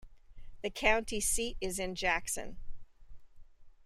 [0.63, 2.57] The county seat is Jackson.